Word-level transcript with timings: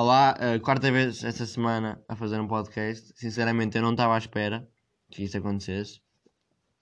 Olá, 0.00 0.36
uh, 0.38 0.60
quarta 0.60 0.92
vez 0.92 1.24
esta 1.24 1.44
semana 1.44 2.00
a 2.08 2.14
fazer 2.14 2.38
um 2.38 2.46
podcast. 2.46 3.12
Sinceramente, 3.16 3.76
eu 3.76 3.82
não 3.82 3.90
estava 3.90 4.14
à 4.14 4.18
espera 4.18 4.64
que 5.10 5.24
isso 5.24 5.36
acontecesse. 5.36 6.00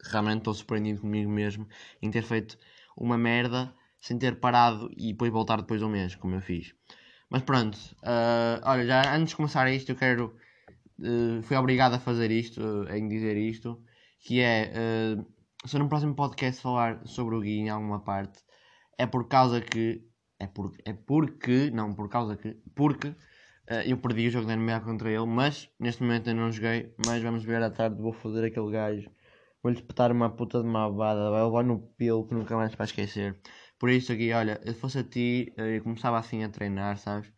Realmente 0.05 0.41
estou 0.41 0.53
surpreendido 0.53 1.01
comigo 1.01 1.31
mesmo 1.31 1.67
em 2.03 2.11
ter 2.11 2.21
feito 2.21 2.59
uma 2.95 3.17
merda 3.17 3.75
sem 3.99 4.19
ter 4.19 4.39
parado 4.39 4.91
e 4.95 5.13
depois 5.13 5.33
voltar 5.33 5.63
depois 5.63 5.81
de 5.81 5.87
um 5.87 5.89
mês, 5.89 6.15
como 6.15 6.35
eu 6.35 6.43
fiz. 6.43 6.75
Mas 7.31 7.41
pronto, 7.41 7.79
uh, 8.03 8.61
olha, 8.65 8.85
já 8.85 9.17
antes 9.17 9.31
de 9.31 9.37
começar 9.37 9.67
isto, 9.73 9.93
eu 9.93 9.97
quero. 9.97 10.37
Uh, 10.99 11.43
fui 11.43 11.57
obrigado 11.57 11.95
a 11.95 11.99
fazer 11.99 12.31
isto, 12.31 12.61
uh, 12.61 12.95
em 12.95 13.09
dizer 13.09 13.39
isto, 13.39 13.83
que 14.21 14.43
é. 14.43 14.75
Uh, 15.17 15.27
se 15.67 15.79
no 15.79 15.89
próximo 15.89 16.15
podcast 16.15 16.61
falar 16.61 17.01
sobre 17.07 17.35
o 17.35 17.41
Gui 17.41 17.61
em 17.61 17.71
alguma 17.71 18.05
parte, 18.05 18.41
é 18.99 19.07
por 19.07 19.27
causa 19.27 19.59
que 19.63 20.05
é, 20.39 20.47
por, 20.47 20.73
é 20.85 20.93
porque, 20.93 21.71
não 21.71 21.95
por 21.95 22.09
causa 22.09 22.37
que, 22.37 22.57
porque 22.75 23.09
uh, 23.09 23.83
eu 23.87 23.99
perdi 23.99 24.29
o 24.29 24.31
jogo 24.31 24.47
da 24.47 24.57
NBA 24.57 24.81
contra 24.81 25.11
ele, 25.11 25.27
mas 25.27 25.71
neste 25.81 26.03
momento 26.03 26.29
ainda 26.29 26.43
não 26.43 26.53
joguei, 26.53 26.95
mas 27.07 27.23
vamos 27.23 27.45
ver 27.45 27.63
à 27.63 27.71
tarde, 27.71 28.01
vou 28.01 28.13
fazer 28.13 28.45
aquele 28.45 28.71
gajo, 28.71 29.11
vou-lhe 29.63 29.79
espetar 29.79 30.13
uma 30.13 30.31
puta 30.31 30.61
de 30.63 30.69
uma 30.69 30.87
abada, 30.87 31.31
vai 31.31 31.43
levar 31.45 31.65
no 31.65 31.79
pelo 31.97 32.27
que 32.27 32.35
nunca 32.35 32.57
mais 32.57 32.75
vai 32.75 32.87
esquecer. 32.87 33.39
Por 33.79 33.91
isso 33.91 34.13
aqui, 34.13 34.33
olha, 34.33 34.61
se 34.65 34.75
fosse 34.75 34.99
a 34.99 35.05
ti, 35.05 35.53
uh, 35.59 35.63
eu 35.63 35.83
começava 35.83 36.19
assim 36.19 36.45
a 36.45 36.49
treinar, 36.49 36.99
sabes? 36.99 37.33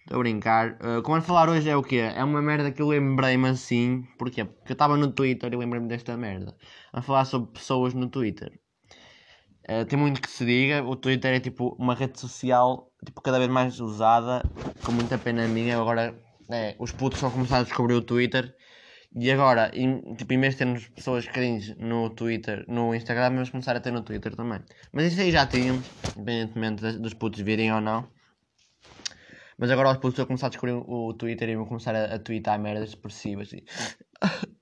Estou 0.00 0.18
a 0.18 0.20
brincar. 0.20 0.74
Uh, 0.74 1.02
como 1.02 1.14
vamos 1.16 1.26
falar 1.26 1.48
hoje 1.48 1.68
é 1.68 1.76
o 1.76 1.82
quê? 1.82 1.96
É 1.96 2.22
uma 2.22 2.40
merda 2.40 2.70
que 2.72 2.80
eu 2.80 2.88
lembrei-me 2.88 3.48
assim. 3.48 4.02
Porquê? 4.18 4.44
Porque 4.44 4.72
eu 4.72 4.74
estava 4.74 4.96
no 4.96 5.12
Twitter 5.12 5.52
e 5.52 5.56
lembrei-me 5.56 5.88
desta 5.88 6.16
merda. 6.16 6.56
A 6.92 7.02
falar 7.02 7.24
sobre 7.24 7.52
pessoas 7.52 7.92
no 7.92 8.08
Twitter. 8.08 8.52
Uh, 9.68 9.84
tem 9.84 9.98
muito 9.98 10.20
que 10.22 10.30
se 10.30 10.44
diga. 10.44 10.84
O 10.84 10.94
Twitter 10.94 11.34
é 11.34 11.40
tipo 11.40 11.76
uma 11.78 11.94
rede 11.94 12.20
social 12.20 12.92
tipo, 13.04 13.20
cada 13.20 13.38
vez 13.38 13.50
mais 13.50 13.80
usada, 13.80 14.42
com 14.84 14.92
muita 14.92 15.16
pena 15.18 15.46
minha. 15.48 15.78
Agora 15.78 16.14
é, 16.50 16.76
os 16.78 16.92
putos 16.92 17.18
estão 17.18 17.28
a 17.28 17.32
começar 17.32 17.58
a 17.58 17.62
descobrir 17.62 17.94
o 17.94 18.02
Twitter. 18.02 18.54
E 19.18 19.30
agora, 19.30 19.70
em, 19.72 20.14
tipo, 20.14 20.34
em 20.34 20.40
vez 20.40 20.54
de 20.54 20.58
termos 20.58 20.88
pessoas 20.88 21.26
cringe 21.26 21.74
no 21.78 22.10
Twitter, 22.10 22.64
no 22.68 22.94
Instagram, 22.94 23.30
vamos 23.30 23.50
começar 23.50 23.74
a 23.74 23.80
ter 23.80 23.90
no 23.90 24.02
Twitter 24.02 24.36
também. 24.36 24.60
Mas 24.92 25.12
isso 25.12 25.20
aí 25.20 25.30
já 25.30 25.46
tínhamos, 25.46 25.86
independentemente 26.16 26.98
dos 26.98 27.14
putos 27.14 27.40
virem 27.40 27.72
ou 27.72 27.80
não. 27.80 28.06
Mas 29.56 29.70
agora 29.70 29.90
os 29.92 29.96
putos 29.96 30.20
a 30.20 30.26
começar 30.26 30.48
a 30.48 30.50
descobrir 30.50 30.74
o 30.74 31.14
Twitter 31.14 31.48
e 31.48 31.56
vão 31.56 31.64
começar 31.64 31.94
a, 31.96 32.16
a 32.16 32.58
merdas 32.58 32.90
expressivas. 32.90 33.52
E... 33.54 33.64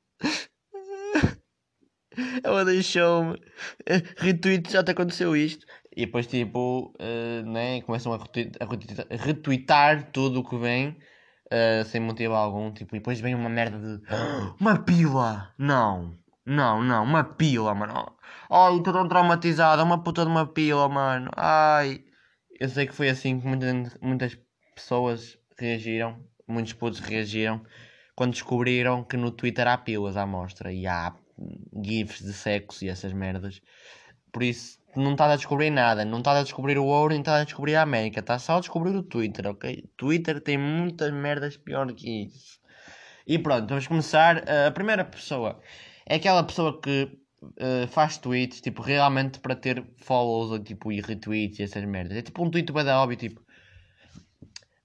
Ela 2.42 2.64
deixou-me. 2.64 3.40
Eh, 3.86 4.02
retweet, 4.16 4.70
já 4.70 4.82
te 4.82 4.90
aconteceu 4.90 5.36
isto. 5.36 5.66
E 5.96 6.06
depois, 6.06 6.26
tipo, 6.26 6.92
uh, 7.00 7.46
né, 7.46 7.80
começam 7.82 8.12
a 8.12 8.18
retweetar, 9.16 10.10
tudo 10.10 10.40
o 10.40 10.48
que 10.48 10.56
vem 10.56 10.96
uh, 11.46 11.84
sem 11.84 12.00
motivo 12.00 12.34
algum. 12.34 12.72
Tipo, 12.72 12.96
e 12.96 12.98
depois 12.98 13.20
vem 13.20 13.34
uma 13.34 13.48
merda 13.48 13.78
de. 13.78 14.02
Uma 14.60 14.78
pila! 14.78 15.52
Não! 15.58 16.16
Não, 16.46 16.82
não, 16.82 17.04
uma 17.04 17.24
pila, 17.24 17.74
mano. 17.74 18.12
Ai, 18.50 18.76
estou 18.76 18.92
tão 18.92 19.08
traumatizada. 19.08 19.82
Uma 19.82 20.02
puta 20.02 20.22
de 20.24 20.28
uma 20.30 20.46
pila, 20.46 20.88
mano. 20.88 21.30
Ai. 21.36 22.04
Eu 22.60 22.68
sei 22.68 22.86
que 22.86 22.94
foi 22.94 23.08
assim 23.08 23.40
que 23.40 23.46
muitas, 23.46 23.96
muitas 24.00 24.38
pessoas 24.74 25.38
reagiram. 25.58 26.18
Muitos 26.46 26.74
putos 26.74 27.00
reagiram 27.00 27.64
quando 28.14 28.32
descobriram 28.32 29.02
que 29.02 29.16
no 29.16 29.30
Twitter 29.30 29.66
há 29.66 29.78
pilas 29.78 30.16
à 30.16 30.26
mostra. 30.26 30.72
E 30.72 30.86
há 30.86 31.14
GIFs 31.82 32.24
de 32.24 32.32
sexo 32.32 32.84
e 32.84 32.88
essas 32.88 33.12
merdas. 33.12 33.60
Por 34.32 34.42
isso, 34.42 34.78
não 34.96 35.12
estás 35.12 35.32
a 35.32 35.36
descobrir 35.36 35.70
nada. 35.70 36.04
Não 36.04 36.18
estás 36.18 36.38
a 36.38 36.42
descobrir 36.42 36.78
o 36.78 36.84
ouro, 36.84 37.10
nem 37.12 37.20
estás 37.20 37.42
a 37.42 37.44
descobrir 37.44 37.76
a 37.76 37.82
América. 37.82 38.20
Estás 38.20 38.42
só 38.42 38.56
a 38.56 38.60
descobrir 38.60 38.94
o 38.96 39.02
Twitter, 39.02 39.46
ok? 39.46 39.88
Twitter 39.96 40.40
tem 40.40 40.58
muitas 40.58 41.12
merdas 41.12 41.56
pior 41.56 41.92
que 41.92 42.24
isso. 42.24 42.58
E 43.26 43.38
pronto, 43.38 43.68
vamos 43.68 43.86
começar. 43.86 44.44
a 44.48 44.70
primeira 44.70 45.04
pessoa 45.04 45.60
é 46.06 46.16
aquela 46.16 46.42
pessoa 46.44 46.80
que 46.80 47.18
uh, 47.42 47.86
faz 47.88 48.18
tweets, 48.18 48.60
tipo, 48.60 48.82
realmente 48.82 49.40
para 49.40 49.56
ter 49.56 49.84
follows 49.98 50.50
ou, 50.50 50.58
tipo, 50.58 50.92
e 50.92 51.00
retweets 51.00 51.58
e 51.58 51.62
essas 51.62 51.84
merdas. 51.84 52.16
É 52.18 52.22
tipo 52.22 52.44
um 52.44 52.50
tweet 52.50 52.72
bem 52.72 52.84
da 52.84 53.00
óbvio, 53.00 53.16
tipo... 53.16 53.42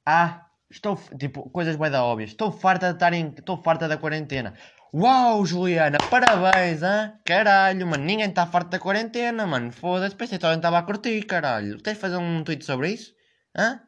Ah, 0.06 0.49
estou... 0.69 0.96
Tipo, 1.18 1.50
coisas 1.50 1.75
bem 1.75 1.91
da 1.91 2.03
óbvias. 2.03 2.31
Estou 2.31 2.52
farta 2.52 2.88
de 2.88 2.94
estar 2.94 3.13
em... 3.13 3.34
Estou 3.38 3.57
farta 3.57 3.88
da 3.88 3.97
quarentena. 3.97 4.53
Uau, 4.94 5.46
Juliana, 5.46 6.00
parabéns, 6.09 6.81
hein? 6.81 7.13
Caralho, 7.24 7.85
mano, 7.85 8.03
ninguém 8.03 8.28
está 8.28 8.47
farto 8.47 8.72
da 8.72 8.80
quarentena, 8.80 9.46
mano. 9.46 9.72
Foda-se, 9.72 10.16
pensei 10.16 10.40
que 10.40 10.46
estava 10.46 10.80
a 10.80 10.84
curtir, 10.84 11.22
caralho. 11.25 11.78
Queres 11.78 12.00
fazer 12.00 12.18
um 12.18 12.44
tweet 12.44 12.66
sobre 12.66 12.94
isso? 12.94 13.13
Hã? 13.56 13.80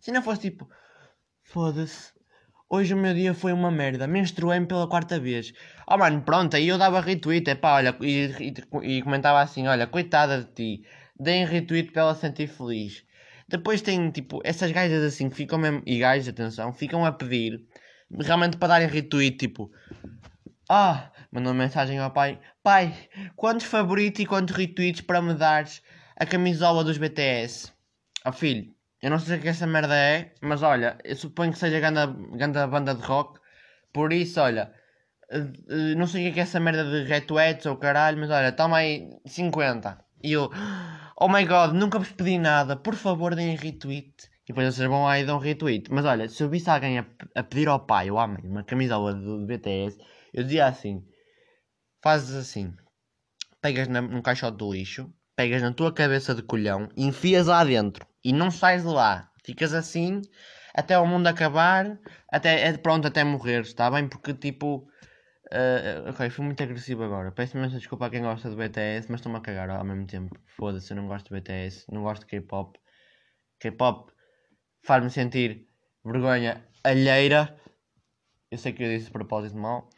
Se 0.00 0.12
não 0.12 0.22
fosse 0.22 0.42
tipo, 0.42 0.68
foda-se. 1.42 2.12
Hoje 2.68 2.92
o 2.92 2.96
meu 2.96 3.14
dia 3.14 3.32
foi 3.32 3.52
uma 3.52 3.70
merda. 3.70 4.06
Menstruei-me 4.06 4.66
pela 4.66 4.88
quarta 4.88 5.18
vez. 5.18 5.52
Oh, 5.88 5.96
mano, 5.96 6.20
pronto, 6.20 6.54
aí 6.54 6.68
eu 6.68 6.76
dava 6.76 7.00
retweet, 7.00 7.48
é 7.48 7.54
pá, 7.54 7.76
olha, 7.76 7.96
e, 8.00 8.26
e, 8.40 8.96
e, 8.96 9.02
comentava 9.02 9.40
assim: 9.40 9.66
olha, 9.68 9.86
coitada 9.86 10.42
de 10.42 10.52
ti, 10.52 10.82
deem 11.18 11.46
retweet 11.46 11.92
para 11.92 12.02
ela 12.02 12.14
sentir 12.14 12.48
feliz. 12.48 13.04
Depois 13.48 13.80
tem, 13.80 14.10
tipo, 14.10 14.40
essas 14.44 14.70
gajas 14.72 15.02
assim 15.02 15.28
que 15.28 15.36
ficam 15.36 15.58
mesmo, 15.58 15.82
e 15.86 15.98
gajas, 15.98 16.28
atenção, 16.28 16.72
ficam 16.72 17.04
a 17.04 17.12
pedir 17.12 17.64
realmente 18.10 18.56
para 18.56 18.68
darem 18.68 18.88
retweet, 18.88 19.36
tipo, 19.36 19.70
ah, 20.68 21.12
mandou 21.30 21.52
uma 21.52 21.62
mensagem 21.62 21.98
ao 21.98 22.10
pai: 22.10 22.40
Pai, 22.62 22.92
quantos 23.36 23.66
favoritos 23.66 24.20
e 24.20 24.26
quantos 24.26 24.54
retweets 24.54 25.00
para 25.00 25.22
me 25.22 25.34
dares 25.34 25.82
a 26.16 26.26
camisola 26.26 26.82
dos 26.82 26.98
BTS? 26.98 27.72
Ó 28.24 28.30
oh, 28.30 28.32
filho, 28.32 28.74
eu 29.00 29.10
não 29.10 29.18
sei 29.18 29.38
o 29.38 29.40
que 29.40 29.48
essa 29.48 29.66
merda 29.66 29.94
é, 29.94 30.34
mas 30.40 30.62
olha, 30.62 30.98
eu 31.04 31.14
suponho 31.14 31.52
que 31.52 31.58
seja 31.58 31.78
ganda, 31.78 32.06
ganda 32.32 32.66
banda 32.66 32.94
de 32.94 33.02
rock. 33.02 33.38
Por 33.92 34.12
isso, 34.12 34.40
olha, 34.40 34.72
eh, 35.30 35.38
eh, 35.68 35.94
não 35.94 36.06
sei 36.06 36.30
o 36.30 36.34
que 36.34 36.40
é 36.40 36.42
essa 36.42 36.58
merda 36.60 36.84
de 36.84 37.04
retweets 37.08 37.66
ou 37.66 37.76
caralho, 37.76 38.18
mas 38.18 38.30
olha, 38.30 38.52
toma 38.52 38.78
aí 38.78 39.08
50. 39.26 40.05
E 40.22 40.32
eu, 40.32 40.50
oh 41.16 41.28
my 41.28 41.44
god, 41.44 41.72
nunca 41.72 41.98
vos 41.98 42.12
pedi 42.12 42.38
nada, 42.38 42.76
por 42.76 42.94
favor 42.94 43.34
deem 43.34 43.56
retweet. 43.56 44.14
E 44.44 44.48
depois 44.48 44.74
vocês 44.74 44.88
vão 44.88 45.04
lá 45.04 45.18
e 45.18 45.24
dão 45.24 45.38
retweet. 45.38 45.90
Mas 45.90 46.04
olha, 46.04 46.28
se 46.28 46.42
eu 46.42 46.48
visse 46.48 46.70
alguém 46.70 46.98
a, 46.98 47.06
a 47.34 47.42
pedir 47.42 47.68
ao 47.68 47.80
pai 47.80 48.10
ou 48.10 48.18
à 48.18 48.26
mãe 48.26 48.42
uma 48.44 48.64
camisola 48.64 49.12
do, 49.12 49.40
do 49.40 49.46
BTS 49.46 49.98
eu 50.36 50.44
dizia 50.44 50.66
assim: 50.66 51.02
fazes 52.02 52.36
assim, 52.36 52.74
pegas 53.62 53.88
na, 53.88 54.02
num 54.02 54.20
caixote 54.20 54.58
do 54.58 54.70
lixo, 54.70 55.10
pegas 55.34 55.62
na 55.62 55.72
tua 55.72 55.92
cabeça 55.92 56.34
de 56.34 56.42
colhão, 56.42 56.90
enfias 56.94 57.46
lá 57.46 57.64
dentro 57.64 58.06
e 58.22 58.34
não 58.34 58.50
sais 58.50 58.82
de 58.82 58.88
lá. 58.88 59.30
Ficas 59.42 59.72
assim 59.72 60.20
até 60.74 60.98
o 60.98 61.06
mundo 61.06 61.26
acabar, 61.26 61.98
até, 62.30 62.68
é, 62.68 62.76
pronto, 62.76 63.08
até 63.08 63.24
morrer, 63.24 63.62
está 63.62 63.90
bem? 63.90 64.06
Porque 64.06 64.34
tipo. 64.34 64.86
Uh, 65.52 66.10
ok, 66.10 66.28
fui 66.30 66.44
muito 66.44 66.62
agressivo 66.62 67.04
agora. 67.04 67.30
Peço 67.30 67.56
imensa 67.56 67.78
desculpa 67.78 68.06
a 68.06 68.10
quem 68.10 68.22
gosta 68.22 68.50
do 68.50 68.56
BTS, 68.56 69.10
mas 69.10 69.20
estou-me 69.20 69.38
a 69.38 69.40
cagar 69.40 69.70
ao 69.70 69.84
mesmo 69.84 70.06
tempo. 70.06 70.36
Foda-se, 70.44 70.92
eu 70.92 70.96
não 70.96 71.06
gosto 71.06 71.32
de 71.32 71.40
BTS, 71.40 71.86
não 71.92 72.02
gosto 72.02 72.22
de 72.22 72.26
K-pop. 72.26 72.78
K-pop 73.60 74.12
faz-me 74.82 75.10
sentir 75.10 75.68
vergonha 76.04 76.64
alheira. 76.82 77.56
Eu 78.50 78.58
sei 78.58 78.72
que 78.72 78.82
eu 78.82 78.88
disse 78.88 79.06
de 79.06 79.12
propósito 79.12 79.56
mal. 79.56 79.88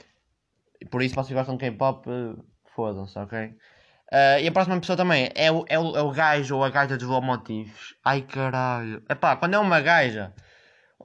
Por 0.90 1.02
isso, 1.02 1.14
vocês 1.14 1.36
gostam 1.36 1.56
de 1.56 1.60
K-pop, 1.60 2.08
uh, 2.08 2.44
fodam-se, 2.74 3.18
ok? 3.18 3.56
Uh, 4.10 4.40
e 4.42 4.48
a 4.48 4.52
próxima 4.52 4.78
pessoa 4.80 4.96
também 4.96 5.30
é 5.34 5.50
o, 5.50 5.64
é, 5.68 5.78
o, 5.78 5.96
é 5.96 6.02
o 6.02 6.10
gajo 6.10 6.56
ou 6.56 6.64
a 6.64 6.70
gaja 6.70 6.96
dos 6.96 7.06
lomotivos. 7.06 7.94
Ai 8.04 8.22
caralho. 8.22 9.02
Epá, 9.08 9.36
quando 9.36 9.54
é 9.54 9.58
uma 9.58 9.80
gaja, 9.80 10.32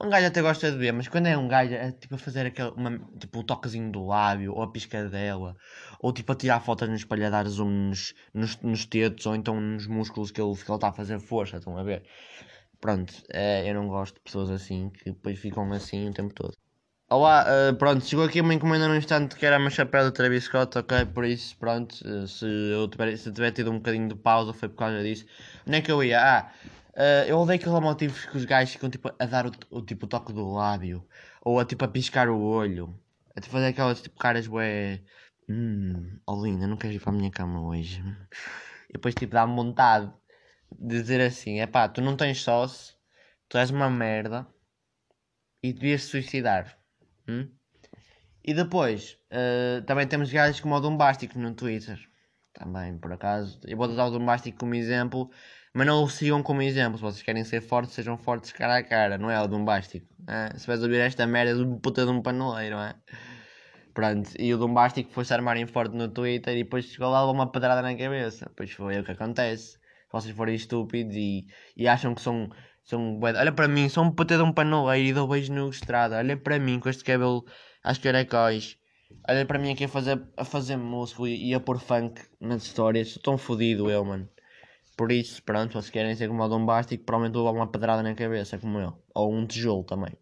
um 0.00 0.10
gajo 0.10 0.26
até 0.26 0.42
gosta 0.42 0.72
de 0.72 0.76
ver, 0.76 0.92
mas 0.92 1.06
quando 1.06 1.26
é 1.26 1.36
um 1.38 1.46
gajo, 1.46 1.72
é 1.72 1.92
tipo 1.92 2.16
a 2.16 2.18
fazer 2.18 2.46
aquele, 2.46 2.70
uma, 2.70 2.98
tipo 3.18 3.38
o 3.38 3.44
toquezinho 3.44 3.92
do 3.92 4.06
lábio, 4.06 4.52
ou 4.52 4.62
a 4.62 4.70
piscadela, 4.70 5.56
ou 6.00 6.12
tipo 6.12 6.32
a 6.32 6.34
tirar 6.34 6.60
fotos 6.60 6.88
no 6.88 6.96
espelho 6.96 7.26
a 7.26 7.30
dar 7.30 7.46
zoom 7.46 7.88
nos, 7.88 8.14
nos, 8.32 8.60
nos 8.60 8.84
tetos, 8.86 9.24
ou 9.26 9.36
então 9.36 9.60
nos 9.60 9.86
músculos 9.86 10.30
que 10.30 10.40
ele, 10.40 10.52
está 10.52 10.88
a 10.88 10.92
fazer 10.92 11.20
força, 11.20 11.58
estão 11.58 11.78
a 11.78 11.82
ver? 11.84 12.02
Pronto, 12.80 13.10
uh, 13.10 13.66
eu 13.66 13.74
não 13.74 13.88
gosto 13.88 14.16
de 14.16 14.20
pessoas 14.20 14.50
assim 14.50 14.90
que 14.90 15.04
depois 15.06 15.38
ficam 15.38 15.72
assim 15.72 16.08
o 16.08 16.12
tempo 16.12 16.34
todo. 16.34 16.54
Olá, 17.08 17.46
uh, 17.46 17.76
pronto, 17.76 18.04
chegou 18.04 18.24
aqui 18.24 18.40
uma 18.40 18.52
encomenda 18.52 18.88
no 18.88 18.96
instante 18.96 19.36
que 19.36 19.46
era 19.46 19.58
uma 19.58 19.70
chapéu 19.70 20.02
da 20.04 20.10
Travis 20.10 20.44
Scott, 20.44 20.76
ok? 20.76 21.06
Por 21.06 21.24
isso, 21.24 21.56
pronto, 21.56 21.92
uh, 22.04 22.26
se 22.26 22.44
eu 22.44 22.88
tiver, 22.88 23.16
se 23.16 23.30
tiver 23.30 23.52
tido 23.52 23.70
um 23.70 23.76
bocadinho 23.76 24.08
de 24.08 24.16
pausa 24.16 24.52
foi 24.52 24.68
por 24.68 24.76
causa 24.76 25.02
disso. 25.02 25.24
Onde 25.66 25.76
é 25.76 25.80
que 25.80 25.92
eu 25.92 26.02
ia? 26.02 26.20
Ah, 26.20 26.52
uh, 26.96 27.26
eu 27.26 27.38
odeio 27.38 27.58
aqueles 27.58 27.80
motivos 27.80 28.24
que 28.26 28.36
os 28.36 28.44
gajos 28.44 28.72
ficam 28.74 28.90
tipo 28.90 29.12
a 29.18 29.26
dar 29.26 29.46
o, 29.46 29.52
o, 29.70 29.82
tipo, 29.82 30.06
toque 30.06 30.32
do 30.32 30.52
lábio, 30.52 31.06
ou 31.42 31.60
a 31.60 31.64
tipo 31.64 31.84
a 31.84 31.88
piscar 31.88 32.28
o 32.28 32.40
olho, 32.40 32.98
a 33.36 33.40
tipo, 33.40 33.52
fazer 33.52 33.68
aquelas 33.68 34.02
tipo 34.02 34.18
caras 34.18 34.46
bué. 34.46 35.02
Hum, 35.48 36.18
oh 36.26 36.42
linda, 36.42 36.66
não 36.66 36.76
queres 36.76 36.96
ir 36.96 37.00
para 37.00 37.12
a 37.12 37.16
minha 37.16 37.30
cama 37.30 37.60
hoje? 37.62 38.02
E 38.88 38.94
depois 38.94 39.14
tipo 39.14 39.34
dá-me 39.34 39.54
vontade 39.54 40.10
de 40.72 41.00
dizer 41.00 41.20
assim: 41.20 41.60
é 41.60 41.66
pá, 41.66 41.88
tu 41.88 42.00
não 42.00 42.16
tens 42.16 42.42
sócio, 42.42 42.94
tu 43.48 43.58
és 43.58 43.70
uma 43.70 43.90
merda 43.90 44.46
e 45.62 45.72
devias 45.72 46.04
suicidar. 46.04 46.78
Hum? 47.28 47.48
E 48.44 48.52
depois, 48.52 49.18
uh, 49.32 49.82
também 49.86 50.06
temos 50.06 50.30
gajos 50.30 50.60
como 50.60 50.74
o 50.74 50.80
Dombástico 50.80 51.38
no 51.38 51.54
Twitter. 51.54 51.98
Também, 52.52 52.98
por 52.98 53.10
acaso. 53.10 53.58
Eu 53.64 53.76
vou 53.78 53.88
usar 53.88 54.04
o 54.04 54.10
Dombástico 54.10 54.58
como 54.58 54.74
exemplo, 54.74 55.30
Mas 55.74 55.86
não 55.86 56.04
o 56.04 56.08
sigam 56.08 56.42
como 56.42 56.62
exemplo. 56.62 56.96
Se 56.96 57.02
vocês 57.02 57.22
querem 57.22 57.44
ser 57.44 57.60
fortes, 57.60 57.94
sejam 57.94 58.16
fortes 58.16 58.52
cara 58.52 58.76
a 58.78 58.82
cara, 58.82 59.18
não 59.18 59.30
é 59.30 59.40
o 59.42 59.48
bombástico. 59.48 60.06
É? 60.28 60.56
Se 60.56 60.66
vais 60.66 60.82
ouvir 60.82 61.00
esta 61.00 61.26
merda 61.26 61.54
do 61.56 61.78
puta 61.80 62.04
de 62.04 62.10
um 62.10 62.22
paneleiro, 62.22 62.76
é? 62.76 62.94
Pronto, 63.94 64.30
e 64.38 64.52
o 64.52 64.58
Bombástico 64.58 65.12
foi-se 65.12 65.32
armarem 65.32 65.66
forte 65.66 65.94
no 65.96 66.08
Twitter 66.08 66.56
e 66.56 66.64
depois 66.64 66.84
chegou 66.86 67.08
lá 67.10 67.20
levou 67.20 67.34
uma 67.34 67.50
pedrada 67.50 67.80
na 67.80 67.96
cabeça. 67.96 68.50
Pois 68.56 68.72
foi 68.72 68.98
o 68.98 69.04
que 69.04 69.12
acontece. 69.12 69.72
Se 69.72 69.78
vocês 70.12 70.36
forem 70.36 70.56
estúpidos 70.56 71.14
e, 71.14 71.46
e 71.76 71.86
acham 71.86 72.14
que 72.14 72.20
são. 72.20 72.50
são 72.84 73.20
olha 73.22 73.52
para 73.52 73.68
mim, 73.68 73.88
sou 73.88 74.04
um 74.04 74.10
puta 74.10 74.36
de 74.36 74.42
um 74.42 74.52
paneleiro 74.52 75.08
e 75.08 75.12
dou 75.12 75.28
beijo 75.28 75.52
no 75.52 75.70
estrada. 75.70 76.18
Olha 76.18 76.36
para 76.36 76.58
mim 76.58 76.80
com 76.80 76.88
este 76.88 77.04
cabelo 77.04 77.44
às 77.84 77.98
caracóis. 77.98 78.76
Olha 79.28 79.46
para 79.46 79.58
mim 79.60 79.70
aqui 79.72 79.84
a 79.84 79.88
fazer, 79.88 80.20
a 80.36 80.44
fazer 80.44 80.76
músico 80.76 81.26
e, 81.28 81.50
e 81.50 81.54
a 81.54 81.60
pôr 81.60 81.78
funk 81.78 82.20
nas 82.40 82.64
histórias. 82.64 83.08
Estou 83.08 83.22
tão 83.34 83.38
fodido 83.38 83.90
eu, 83.90 84.04
mano. 84.04 84.28
Por 84.96 85.10
isso, 85.10 85.42
pronto, 85.42 85.80
se 85.82 85.90
querem 85.90 86.14
ser 86.14 86.28
como 86.28 86.42
o 86.44 86.48
Bombástico, 86.48 87.04
provavelmente 87.04 87.34
vou 87.34 87.44
levar 87.44 87.58
uma 87.58 87.70
pedrada 87.70 88.02
na 88.02 88.14
cabeça, 88.14 88.58
como 88.58 88.78
eu. 88.78 88.96
Ou 89.14 89.32
um 89.32 89.46
tijolo 89.46 89.84
também. 89.84 90.12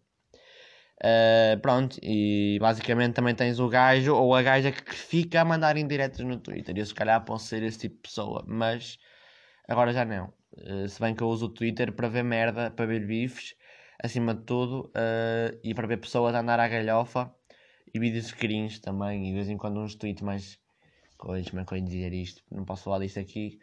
Uh, 1.03 1.59
pronto, 1.61 1.99
e 2.01 2.57
basicamente 2.61 3.13
também 3.13 3.35
tens 3.35 3.59
o 3.59 3.67
gajo 3.67 4.15
ou 4.15 4.33
a 4.33 4.41
gaja 4.41 4.71
que 4.71 4.95
fica 4.95 5.41
a 5.41 5.45
mandar 5.45 5.75
indiretos 5.77 6.21
no 6.21 6.37
Twitter. 6.37 6.77
Eu 6.77 6.85
se 6.85 6.93
calhar 6.93 7.23
posso 7.25 7.47
ser 7.47 7.61
esse 7.61 7.77
tipo 7.77 7.95
de 7.95 8.01
pessoa, 8.03 8.43
mas 8.47 8.97
agora 9.67 9.91
já 9.91 10.05
não. 10.05 10.33
Uh, 10.53 10.87
se 10.87 10.99
bem 11.01 11.13
que 11.13 11.21
eu 11.21 11.27
uso 11.27 11.47
o 11.47 11.49
Twitter 11.49 11.91
para 11.91 12.07
ver 12.07 12.23
merda, 12.23 12.71
para 12.71 12.85
ver 12.85 13.05
bifes, 13.05 13.55
acima 14.01 14.33
de 14.33 14.43
tudo, 14.43 14.91
uh, 14.95 15.59
e 15.63 15.73
para 15.73 15.87
ver 15.87 15.97
pessoas 15.97 16.33
a 16.35 16.39
andar 16.39 16.59
à 16.59 16.67
galhofa 16.67 17.33
e 17.93 17.99
vídeos 17.99 18.27
screens 18.27 18.79
também, 18.79 19.25
e 19.25 19.29
de 19.29 19.33
vez 19.33 19.49
em 19.49 19.57
quando 19.57 19.79
uns 19.81 19.95
tweets 19.95 20.23
mais 20.23 20.57
coisas, 21.17 21.51
mas 21.51 21.65
coisa 21.65 21.85
dizer 21.85 22.13
isto, 22.13 22.41
não 22.49 22.65
posso 22.65 22.83
falar 22.83 22.99
disto 22.99 23.19
aqui, 23.19 23.59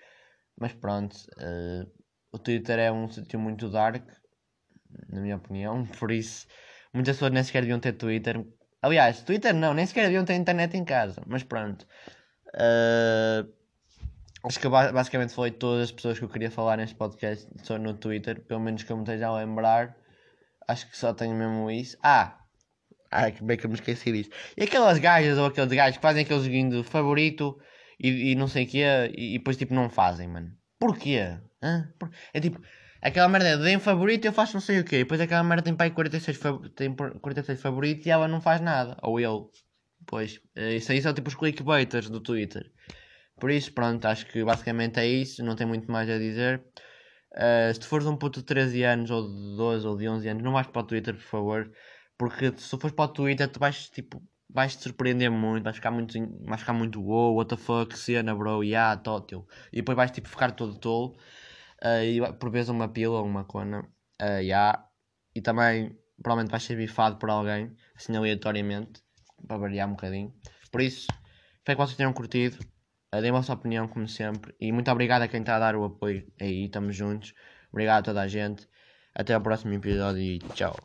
mas 0.60 0.72
pronto, 0.72 1.16
o 2.30 2.38
Twitter 2.38 2.78
é 2.78 2.92
um 2.92 3.08
sítio 3.08 3.40
muito 3.40 3.68
dark, 3.68 4.06
na 5.08 5.20
minha 5.20 5.36
opinião, 5.36 5.84
por 5.98 6.12
isso 6.12 6.46
Muitas 6.92 7.16
pessoas 7.16 7.32
nem 7.32 7.44
sequer 7.44 7.62
deviam 7.62 7.78
ter 7.78 7.92
Twitter. 7.92 8.44
Aliás, 8.82 9.22
Twitter 9.22 9.54
não, 9.54 9.72
nem 9.72 9.86
sequer 9.86 10.04
deviam 10.04 10.24
ter 10.24 10.34
internet 10.34 10.76
em 10.76 10.84
casa. 10.84 11.22
Mas 11.26 11.42
pronto. 11.42 11.86
Uh, 12.48 13.48
acho 14.44 14.58
que 14.58 14.68
basicamente 14.68 15.32
falei 15.32 15.52
todas 15.52 15.84
as 15.84 15.92
pessoas 15.92 16.18
que 16.18 16.24
eu 16.24 16.28
queria 16.28 16.50
falar 16.50 16.76
neste 16.76 16.96
podcast 16.96 17.48
só 17.62 17.78
no 17.78 17.94
Twitter. 17.94 18.40
Pelo 18.40 18.60
menos 18.60 18.82
que 18.82 18.90
eu 18.90 18.96
me 18.96 19.04
esteja 19.04 19.28
a 19.28 19.36
lembrar. 19.36 19.96
Acho 20.66 20.90
que 20.90 20.96
só 20.96 21.14
tenho 21.14 21.34
mesmo 21.34 21.70
isso. 21.70 21.96
Ah! 22.02 22.36
Ai, 23.12 23.32
que 23.32 23.42
bem 23.42 23.56
que 23.56 23.66
eu 23.66 23.70
me 23.70 23.74
esqueci 23.74 24.12
disso. 24.12 24.30
E 24.56 24.64
aquelas 24.64 24.98
gajas 24.98 25.36
ou 25.36 25.46
aqueles 25.46 25.72
gajos 25.72 25.96
que 25.96 26.02
fazem 26.02 26.22
aquele 26.22 26.40
joguinho 26.40 26.84
favorito 26.84 27.60
e, 28.00 28.32
e 28.32 28.34
não 28.34 28.48
sei 28.48 28.64
o 28.64 28.68
quê 28.68 28.84
e, 29.16 29.34
e, 29.34 29.38
depois 29.38 29.56
tipo 29.56 29.74
não 29.74 29.90
fazem, 29.90 30.28
mano. 30.28 30.50
Porquê? 30.78 31.38
Por... 31.98 32.10
É 32.32 32.40
tipo, 32.40 32.60
Aquela 33.02 33.28
merda 33.28 33.48
é 33.48 33.56
deem 33.56 33.78
favorito 33.78 34.26
eu 34.26 34.32
faço 34.32 34.54
não 34.54 34.60
sei 34.60 34.80
o 34.80 34.84
quê. 34.84 34.98
Depois 34.98 35.20
aquela 35.20 35.42
merda 35.42 35.62
tem 35.64 35.74
pai 35.74 35.90
46, 35.90 36.38
tem 36.74 36.94
46 36.94 37.60
favoritos 37.60 38.06
e 38.06 38.10
ela 38.10 38.28
não 38.28 38.40
faz 38.40 38.60
nada. 38.60 38.96
Ou 39.02 39.18
ele. 39.18 39.46
Pois. 40.06 40.40
Eh, 40.54 40.76
isso 40.76 40.92
aí 40.92 41.00
são 41.00 41.14
tipo 41.14 41.28
os 41.28 41.34
clickbaiters 41.34 42.10
do 42.10 42.20
Twitter. 42.20 42.70
Por 43.38 43.50
isso, 43.50 43.72
pronto, 43.72 44.04
acho 44.06 44.26
que 44.26 44.44
basicamente 44.44 45.00
é 45.00 45.06
isso. 45.06 45.42
Não 45.44 45.56
tem 45.56 45.66
muito 45.66 45.90
mais 45.90 46.10
a 46.10 46.18
dizer. 46.18 46.62
Uh, 47.32 47.72
se 47.72 47.80
tu 47.80 47.86
fores 47.86 48.06
um 48.06 48.16
puto 48.16 48.40
de 48.40 48.46
13 48.46 48.82
anos, 48.84 49.10
ou 49.10 49.22
de 49.22 49.56
12, 49.56 49.86
ou 49.86 49.96
de 49.96 50.08
11 50.08 50.28
anos, 50.28 50.42
não 50.42 50.52
vais 50.52 50.66
para 50.66 50.82
o 50.82 50.84
Twitter, 50.84 51.14
por 51.14 51.22
favor. 51.22 51.72
Porque 52.18 52.52
se 52.56 52.70
tu 52.70 52.78
fores 52.78 52.94
para 52.94 53.04
o 53.06 53.08
Twitter, 53.08 53.48
tu 53.48 53.60
vais, 53.60 53.88
tipo, 53.90 54.22
vais 54.52 54.76
te 54.76 54.82
surpreender 54.82 55.30
muito. 55.30 55.64
Vais 55.64 55.76
ficar 55.76 55.90
muito, 55.90 56.14
vais 56.44 56.60
ficar 56.60 56.72
muito 56.72 57.02
wow, 57.02 57.34
what 57.34 57.48
the 57.48 57.56
fuck, 57.56 57.96
cena, 57.96 58.34
bro, 58.34 58.62
yeah, 58.62 58.96
tótil. 58.96 59.46
E 59.72 59.76
depois 59.76 59.96
vais, 59.96 60.10
tipo, 60.10 60.28
ficar 60.28 60.52
todo 60.52 60.78
tolo 60.78 61.16
uh, 61.84 62.04
e 62.04 62.20
por 62.34 62.50
vezes 62.50 62.68
uma 62.68 62.88
pila 62.88 63.18
ou 63.18 63.26
uma 63.26 63.44
cona, 63.44 63.80
uh, 64.20 64.40
yeah. 64.40 64.86
e 65.34 65.40
também 65.40 65.96
provavelmente 66.22 66.50
vai 66.50 66.60
ser 66.60 66.76
bifado 66.76 67.16
por 67.16 67.30
alguém, 67.30 67.74
assim 67.96 68.16
aleatoriamente, 68.16 69.02
para 69.46 69.56
variar 69.56 69.88
um 69.88 69.92
bocadinho. 69.92 70.32
Por 70.70 70.80
isso, 70.80 71.06
espero 71.58 71.78
que 71.78 71.86
vocês 71.86 71.96
tenham 71.96 72.12
curtido, 72.12 72.58
uh, 73.14 73.20
deem 73.20 73.30
a 73.30 73.34
vossa 73.34 73.52
opinião 73.52 73.88
como 73.88 74.06
sempre, 74.06 74.54
e 74.60 74.72
muito 74.72 74.90
obrigado 74.90 75.22
a 75.22 75.28
quem 75.28 75.40
está 75.40 75.56
a 75.56 75.58
dar 75.58 75.76
o 75.76 75.84
apoio 75.84 76.26
aí, 76.40 76.66
estamos 76.66 76.94
juntos, 76.94 77.34
obrigado 77.72 78.00
a 78.00 78.02
toda 78.02 78.22
a 78.22 78.28
gente, 78.28 78.68
até 79.14 79.34
ao 79.34 79.40
próximo 79.40 79.74
episódio 79.74 80.22
e 80.22 80.38
tchau. 80.54 80.76